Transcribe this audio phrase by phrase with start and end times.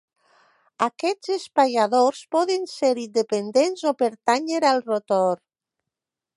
[0.85, 5.41] Aquests espaiadors poden ser independents o pertànyer al rotor.